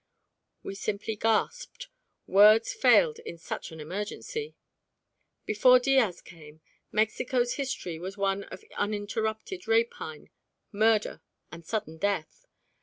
We 0.63 0.73
simply 0.73 1.15
gasped: 1.15 1.87
words 2.25 2.73
failed 2.73 3.19
in 3.19 3.37
such 3.37 3.71
an 3.71 3.79
emergency. 3.79 4.55
Before 5.45 5.77
Diaz 5.77 6.21
came, 6.23 6.59
Mexico's 6.91 7.53
history 7.53 7.99
was 7.99 8.17
one 8.17 8.45
of 8.45 8.65
uninterrupted 8.77 9.67
rapine, 9.67 10.31
murder, 10.71 11.21
and 11.51 11.63
sudden 11.63 11.99
death. 11.99 12.47